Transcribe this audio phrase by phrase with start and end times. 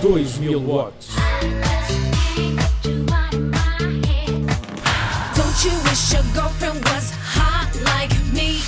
[0.00, 1.14] 2000 watts.
[5.36, 8.62] Don't you wish your girlfriend was hot like me?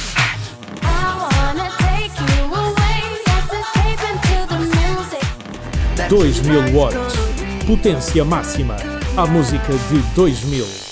[0.82, 3.00] I wanna take you away.
[3.26, 5.24] Let's escape into the music.
[6.10, 7.16] 2000 watts.
[7.66, 8.76] Potência máxima.
[9.16, 10.91] A música de 2000.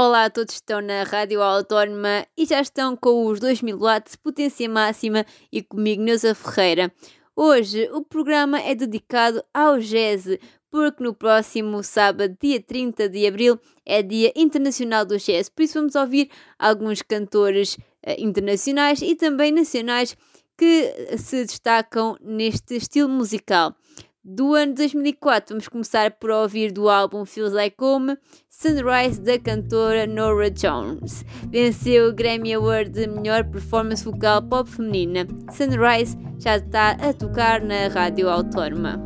[0.00, 5.26] Olá, todos estão na Rádio Autónoma e já estão com os 2000 watts potência máxima
[5.50, 6.92] e comigo Neuza Ferreira.
[7.34, 10.38] Hoje o programa é dedicado ao jazz,
[10.70, 15.48] porque no próximo sábado, dia 30 de abril, é Dia Internacional do Jazz.
[15.48, 20.16] Por isso vamos ouvir alguns cantores eh, internacionais e também nacionais
[20.56, 23.74] que se destacam neste estilo musical.
[24.24, 28.18] Do ano 2004, vamos começar por ouvir do álbum Feels Like Home,
[28.50, 31.24] Sunrise da cantora Nora Jones.
[31.48, 35.26] Venceu o Grammy Award de melhor performance vocal pop feminina.
[35.52, 39.00] Sunrise já está a tocar na Rádio Autónoma.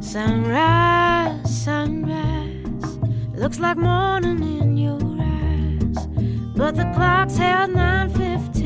[0.00, 2.98] Sunrise, sunrise,
[3.38, 6.06] looks like morning in your eyes,
[6.56, 8.65] but the clock's held 9:15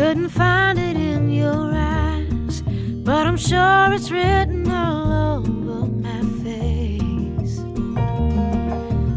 [0.00, 2.62] Couldn't find it in your eyes,
[3.04, 7.56] but I'm sure it's written all over my face.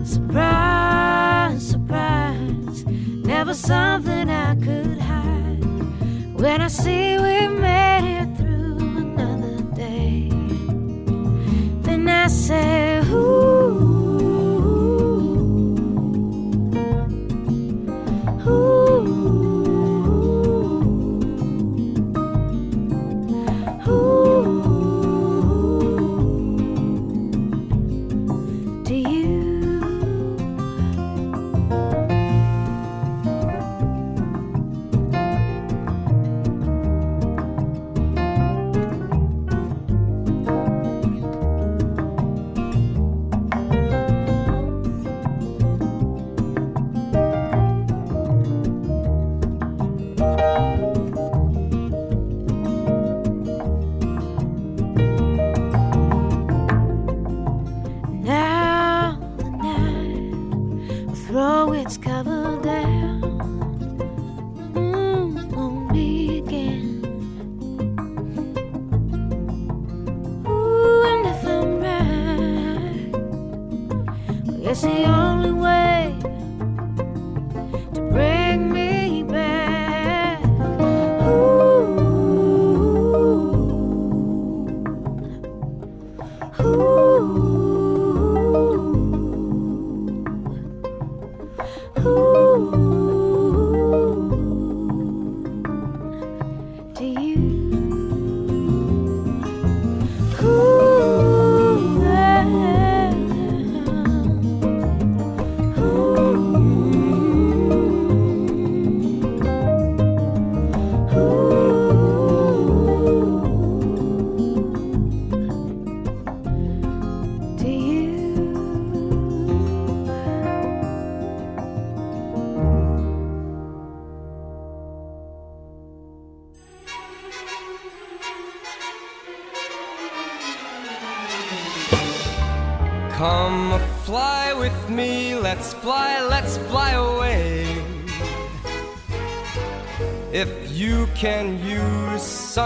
[0.03, 2.83] Surprise, surprise,
[3.23, 5.63] never something I could hide.
[6.41, 7.52] When I see we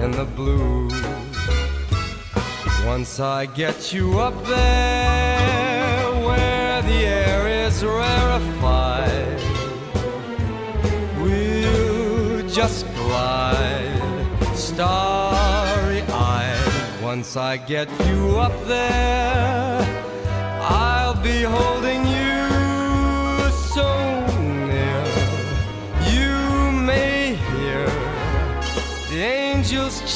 [0.00, 0.88] in the blue.
[2.86, 9.40] Once I get you up there where the air is rarefied.
[11.20, 17.02] We'll just glide, starry eyed.
[17.02, 19.80] Once I get you up there,
[20.60, 22.17] I'll be holding you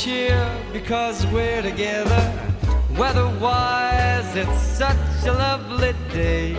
[0.02, 2.24] cheer because we're together.
[2.98, 6.54] Weatherwise, it's such a lovely day.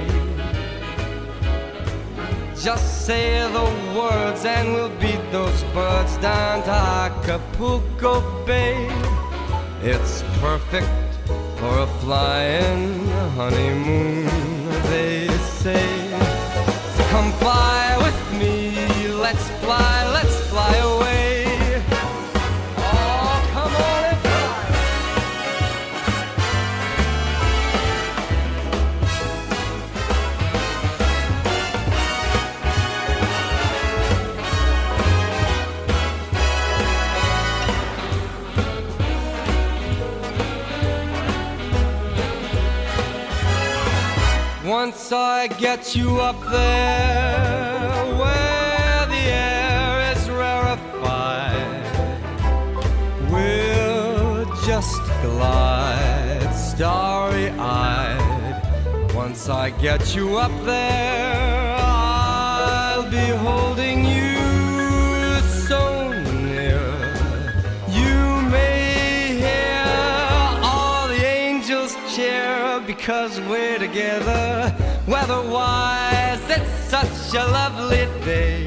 [2.55, 3.67] Just say the
[3.99, 8.87] words and we'll beat those birds down to Acapulco Bay.
[9.81, 11.11] It's perfect
[11.57, 13.07] for a flying
[13.39, 14.25] honeymoon,
[14.91, 15.27] they
[15.61, 15.85] say.
[16.95, 18.71] So come fly with me,
[19.25, 20.02] let's fly, let's fly
[44.85, 51.85] Once I get you up there where the air is rarefied,
[53.31, 58.61] we'll just glide starry eyed.
[59.15, 65.39] Once I get you up there, I'll be holding you
[65.69, 66.11] so
[66.43, 66.83] near.
[67.87, 69.85] You may hear
[70.61, 74.72] all the angels cheer because we're together.
[75.05, 78.63] Weatherwise, it's such a lovely day.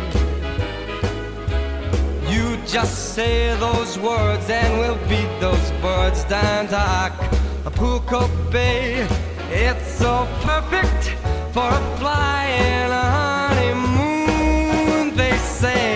[2.29, 9.09] You just say those words and we'll beat those birds down to Acapulco Bay.
[9.51, 11.15] It's so perfect
[11.55, 13.97] for a flying honeymoon,
[15.17, 15.96] they say.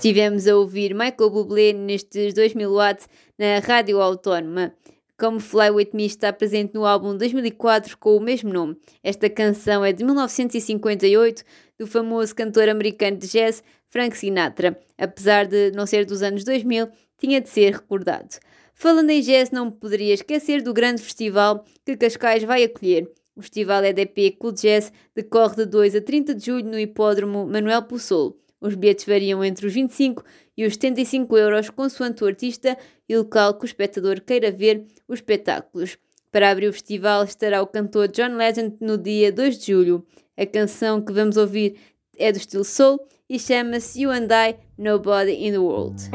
[0.00, 3.06] Estivemos a ouvir Michael Bublé nestes 2000 watts
[3.38, 4.72] na Rádio Autónoma.
[5.18, 8.78] Como Fly With Me está presente no álbum 2004 com o mesmo nome.
[9.04, 11.44] Esta canção é de 1958
[11.78, 14.80] do famoso cantor americano de jazz Frank Sinatra.
[14.96, 16.88] Apesar de não ser dos anos 2000,
[17.18, 18.38] tinha de ser recordado.
[18.72, 23.06] Falando em jazz, não poderia esquecer do grande festival que Cascais vai acolher.
[23.36, 27.82] O festival EDP Cool Jazz decorre de 2 a 30 de julho no hipódromo Manuel
[27.82, 28.40] Possolo.
[28.60, 30.22] Os bilhetes variam entre os 25
[30.56, 32.76] e os 75 euros, consoante o artista
[33.08, 35.96] e local que o espectador queira ver os espetáculos.
[36.30, 40.06] Para abrir o festival estará o cantor John Legend no dia 2 de julho.
[40.36, 41.76] A canção que vamos ouvir
[42.16, 46.10] é do estilo soul e chama-se You and I, Nobody in the World.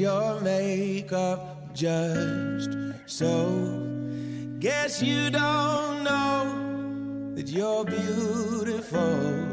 [0.00, 0.29] Yeah,
[1.00, 2.70] your makeup just
[3.06, 3.86] so.
[4.58, 9.46] Guess you don't know that you're beautiful.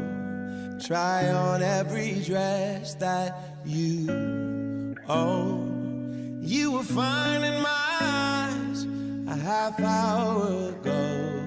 [0.86, 6.38] Try on every dress that you own.
[6.42, 8.86] You were fine in my eyes
[9.28, 11.40] a half hour ago.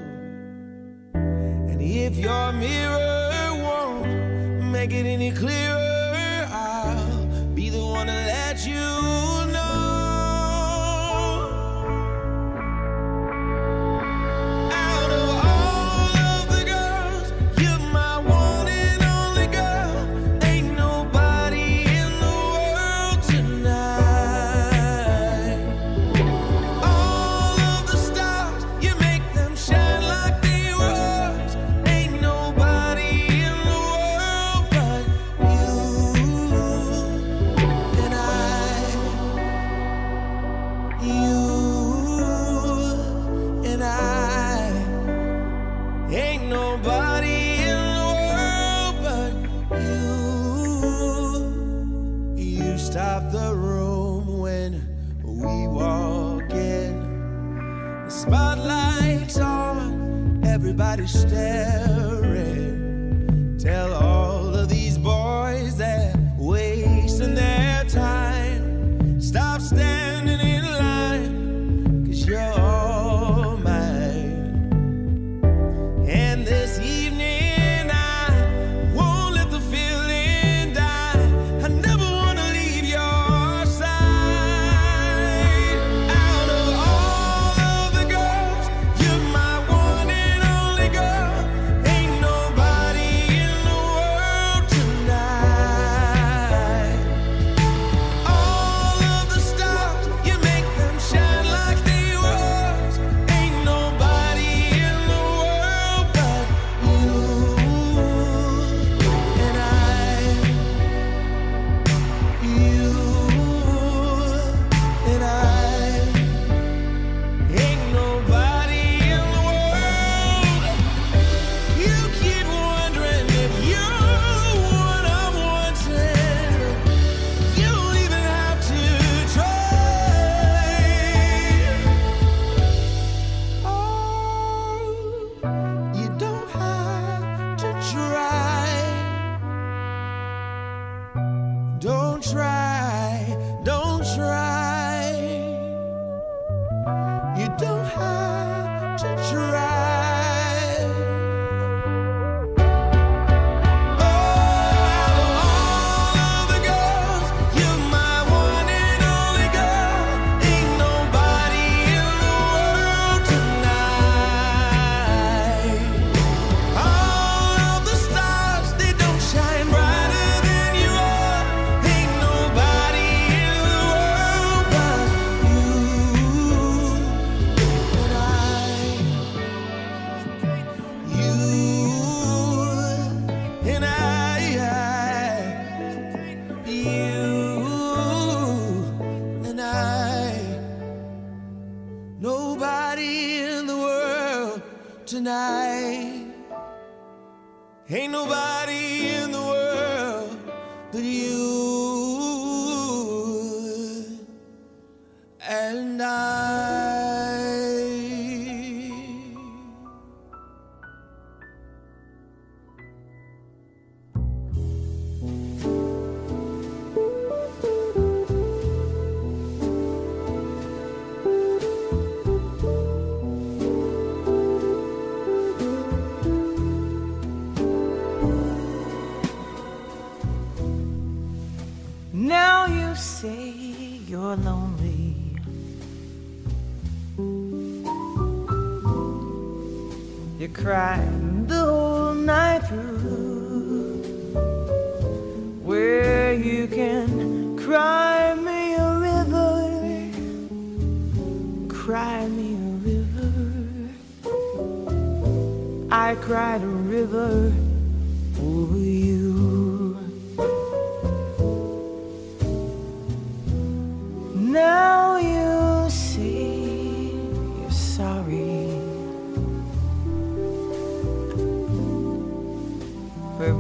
[1.14, 5.91] And if your mirror won't make it any clearer,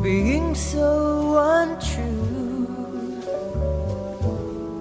[0.01, 2.65] being so untrue.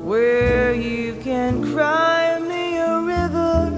[0.02, 3.70] Where you can cry me a river,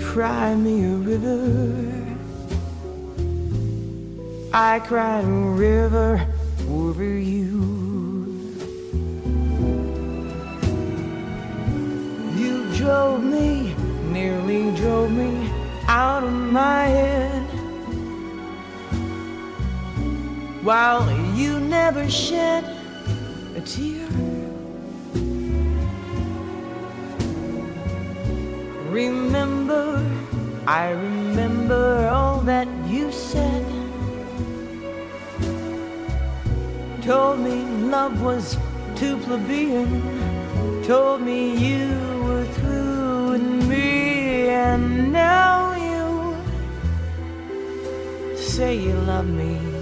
[0.00, 2.04] cry me a river.
[4.54, 6.26] I cried a river
[6.70, 7.60] over you.
[12.38, 13.74] You drove me,
[14.10, 15.50] nearly drove me
[15.88, 17.33] out of my head.
[20.64, 22.64] While you never shed
[23.54, 24.08] a tear.
[28.88, 30.02] Remember,
[30.66, 33.64] I remember all that you said.
[37.02, 37.56] Told me
[37.92, 38.56] love was
[38.96, 40.24] too plebeian
[40.86, 41.88] told me you
[42.24, 46.36] were through with me, and now you
[48.36, 49.73] say you love me.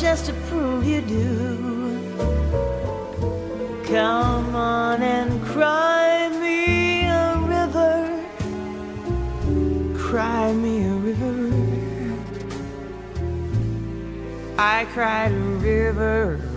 [0.00, 1.56] Just to prove you do,
[3.84, 8.24] come on and cry me a river,
[9.98, 11.52] cry me a river.
[14.56, 16.47] I cried a river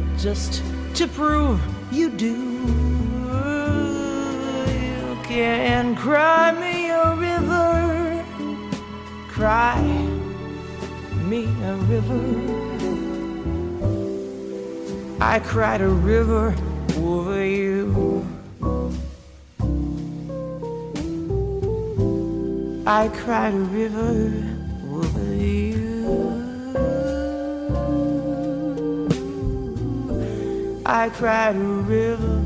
[0.00, 0.62] Well, just
[0.94, 1.60] to prove
[1.92, 2.36] you do,
[4.72, 8.24] you can cry me a river,
[9.28, 9.80] cry
[11.24, 12.20] me a river.
[15.20, 16.54] I cried a river
[16.96, 18.26] over you.
[22.86, 24.49] I cried a river
[30.92, 32.39] I cried a river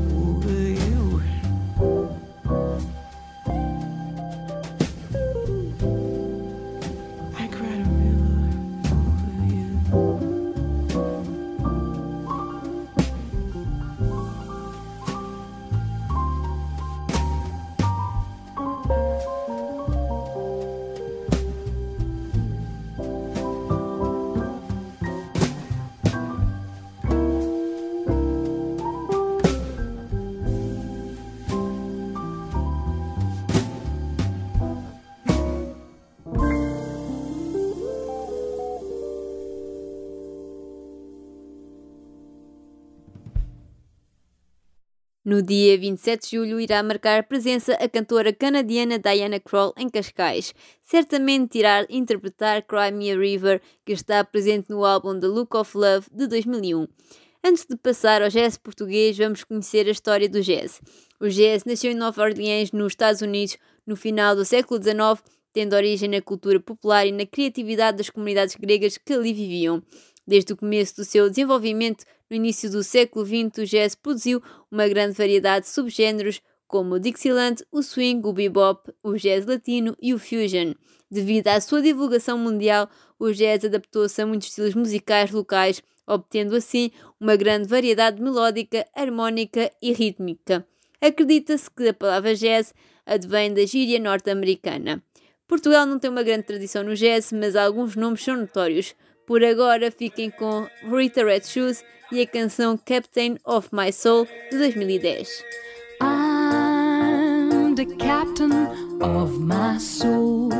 [45.35, 50.55] No dia 27 de julho irá marcar presença a cantora canadiana Diana Krall em Cascais.
[50.81, 55.77] Certamente irá interpretar Cry Me a River, que está presente no álbum The Look of
[55.77, 56.87] Love de 2001.
[57.43, 60.79] Antes de passar ao jazz português, vamos conhecer a história do jazz.
[61.19, 65.21] O jazz nasceu em Nova Orleans, nos Estados Unidos, no final do século XIX,
[65.51, 69.83] tendo origem na cultura popular e na criatividade das comunidades gregas que ali viviam.
[70.27, 74.87] Desde o começo do seu desenvolvimento, no início do século XX, o jazz produziu uma
[74.87, 80.13] grande variedade de subgêneros, como o Dixieland, o swing, o bebop, o jazz latino e
[80.13, 80.73] o fusion.
[81.11, 86.91] Devido à sua divulgação mundial, o jazz adaptou-se a muitos estilos musicais locais, obtendo assim
[87.19, 90.65] uma grande variedade melódica, harmónica e rítmica.
[90.99, 92.73] Acredita-se que a palavra jazz
[93.05, 95.03] advém da gíria norte-americana.
[95.47, 98.95] Portugal não tem uma grande tradição no jazz, mas alguns nomes são notórios.
[99.25, 104.57] Por agora, fiquem com Rita Red Shoes e a canção Captain of My Soul de
[104.57, 105.43] 2010.
[105.99, 108.51] I'm the captain
[109.01, 110.51] of my soul.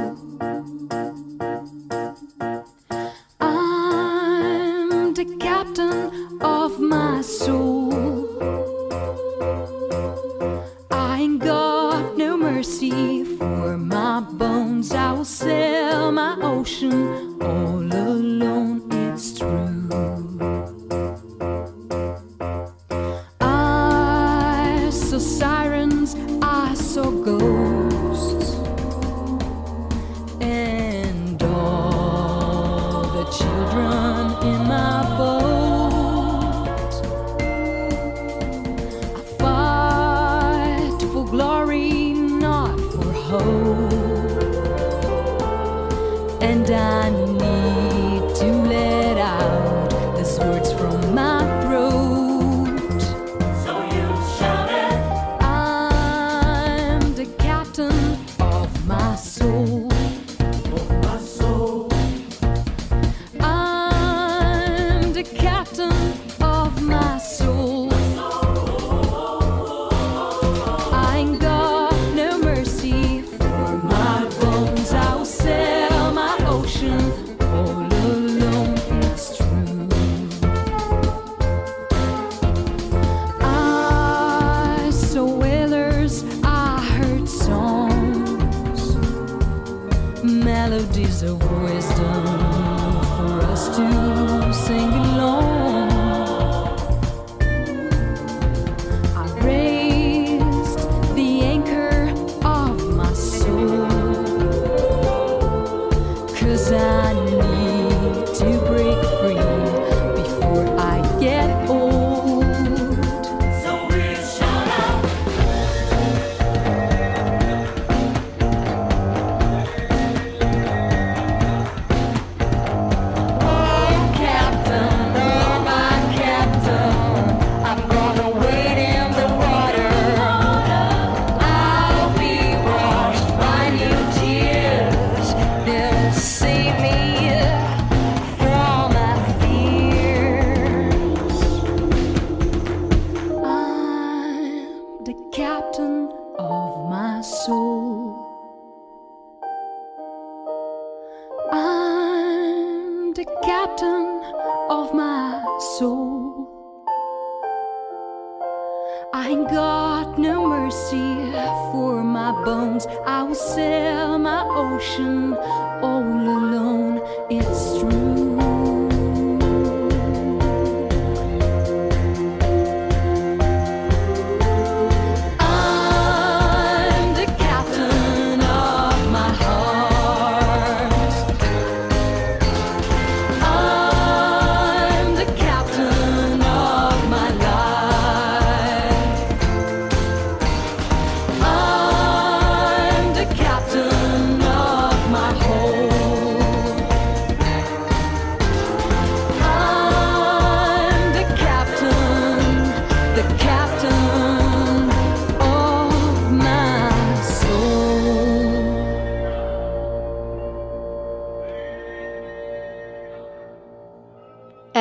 [3.39, 7.91] I'm the captain of my soul.
[10.89, 14.91] I ain't got no mercy for my bones.
[14.91, 18.84] I will sail my ocean all alone.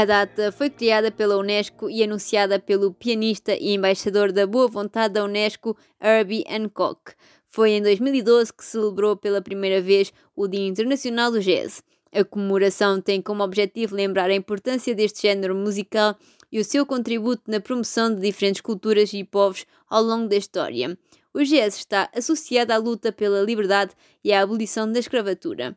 [0.04, 5.14] A data foi criada pela Unesco e anunciada pelo pianista e embaixador da boa vontade
[5.14, 7.14] da Unesco, Herbie Hancock.
[7.48, 11.82] Foi em 2012 que celebrou pela primeira vez o Dia Internacional do Jazz.
[12.12, 16.14] A comemoração tem como objetivo lembrar a importância deste género musical
[16.52, 20.98] e o seu contributo na promoção de diferentes culturas e povos ao longo da história.
[21.32, 25.74] O jazz está associado à luta pela liberdade e à abolição da escravatura.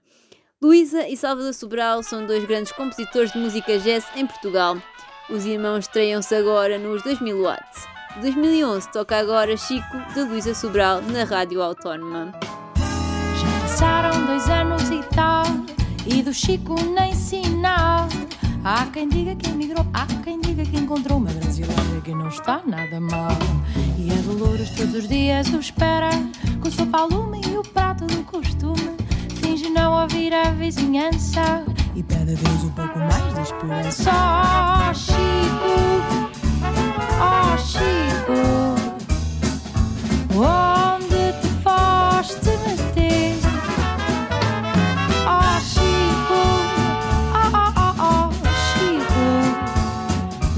[0.60, 4.76] Luísa e Salvador Sobral são dois grandes compositores de música jazz em Portugal.
[5.30, 7.86] Os irmãos estreiam-se agora nos 2000 watts.
[8.15, 12.32] De 2011 toca agora Chico de Luísa Sobral na Rádio Autónoma.
[12.76, 15.43] Já passaram dois anos e tal,
[16.08, 18.08] e do Chico nem sinal.
[18.63, 22.63] Há quem diga que emigrou, há quem diga que encontrou uma brasileira que não está
[22.65, 23.38] nada mal.
[23.96, 26.10] E a Dolores todos os dias o espera,
[26.60, 29.07] com o seu palume e o prato do costume.
[29.58, 31.65] Finge não ouvir a vizinhança
[31.96, 34.12] e pede a Deus um pouco mais de esperança.
[34.12, 36.04] Oh, Chico,
[37.20, 38.38] oh, Chico.
[40.38, 43.34] Onde te foste meter?
[45.26, 46.39] Oh Chico,
[47.34, 48.30] oh oh oh oh
[48.70, 49.28] Chico,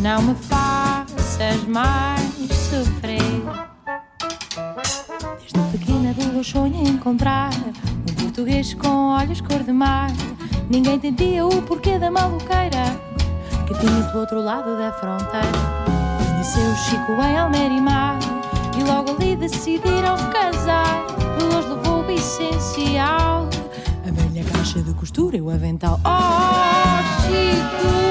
[0.01, 3.39] não me faças mais sofrer.
[5.39, 7.51] Desde pequena sonha em encontrar
[8.39, 10.10] português com olhos cor de mar.
[10.69, 12.84] Ninguém entendia o porquê da maluqueira
[13.67, 15.45] que tinha do outro lado da fronteira.
[16.17, 18.17] Conheceu Chico em Almerimar
[18.80, 21.06] e logo ali decidiram casar.
[21.38, 23.49] Dolores levou o essencial,
[24.08, 25.99] a velha caixa de costura e o avental.
[26.06, 28.09] Oh, Chico,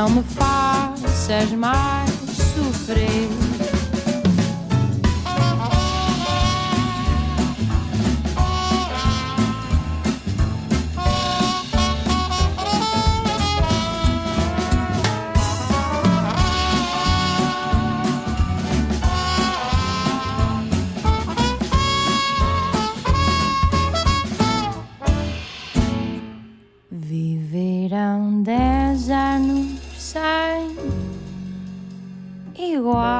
[0.00, 2.10] não me faças mais
[2.54, 3.28] sofrer.
[26.90, 28.79] Viverão dez
[32.90, 33.19] 我。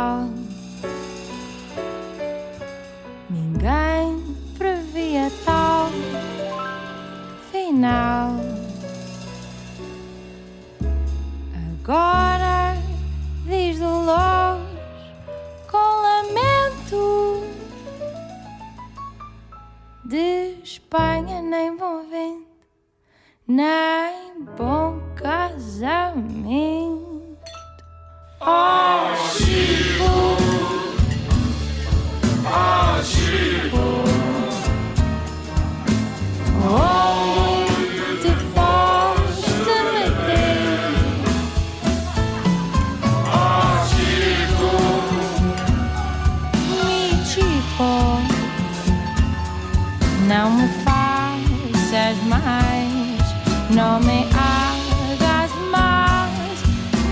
[50.30, 56.62] Não me faças mais, não me hagas mais,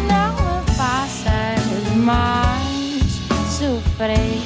[0.07, 3.02] não me faças mais
[3.59, 4.38] sofrer.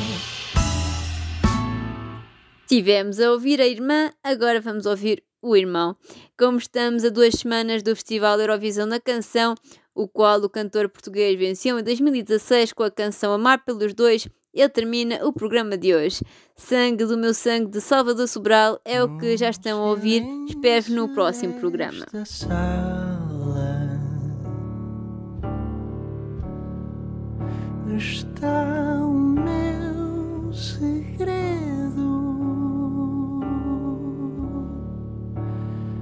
[2.66, 5.94] Tivemos a ouvir a irmã, agora vamos ouvir o irmão.
[6.38, 9.54] Como estamos a duas semanas do Festival Eurovisão da Canção,
[9.94, 14.68] o qual o cantor português venceu em 2016 com a canção Amar pelos Dois, ele
[14.68, 16.22] termina o programa de hoje.
[16.54, 20.22] Sangue do meu sangue de Salvador Sobral é o que já estão a ouvir.
[20.48, 22.06] Espero no próximo programa.
[27.96, 32.10] Está o meu segredo,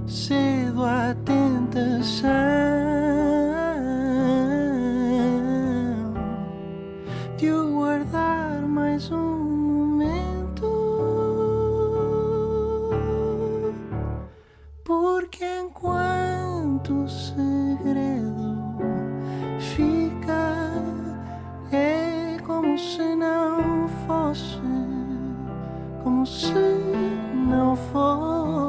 [0.06, 3.19] cedo à tentação.
[7.40, 10.70] permitiu guardar mais um momento.
[14.84, 18.58] Porque enquanto o segredo
[19.58, 20.70] fica,
[21.72, 24.60] é como se não fosse,
[26.04, 26.52] como se
[27.48, 28.59] não fosse.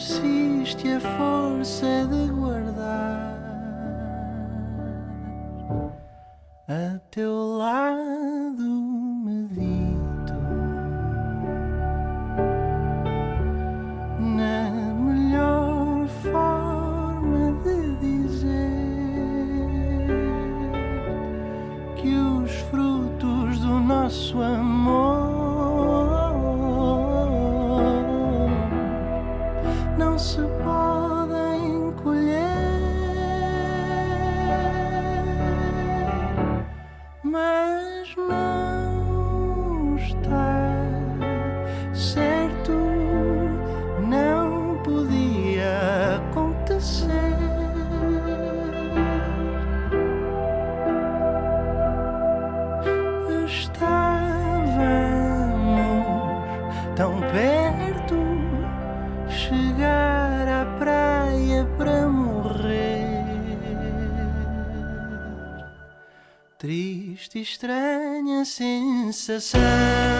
[0.00, 3.36] persiste a força de guardar
[6.66, 7.49] a teu
[69.30, 70.19] necessary.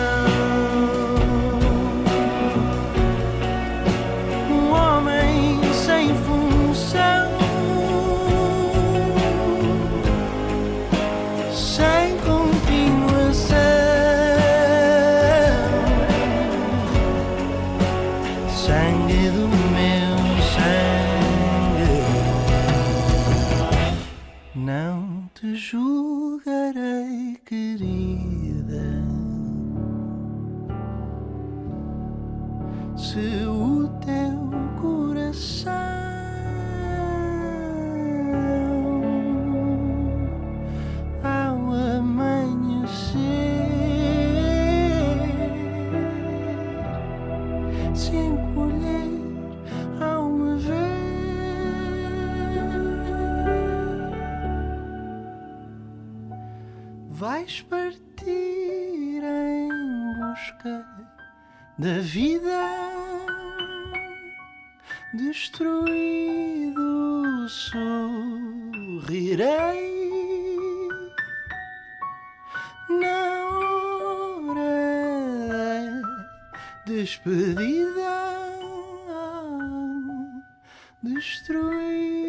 [72.99, 74.73] na hora
[75.47, 75.91] da
[76.85, 78.11] despedida
[81.03, 82.21] destruído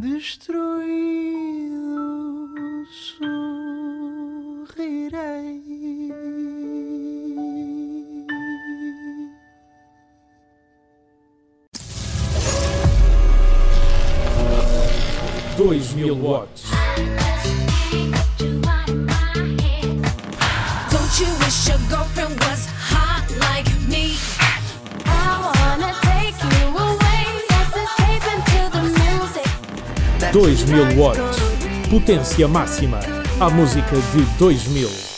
[0.00, 1.20] destruído
[3.28, 4.40] sorrirei.
[15.56, 16.69] Dois mil watts.
[30.32, 31.38] 2000 watts.
[31.90, 33.00] Potência máxima
[33.40, 35.09] A música de 2000.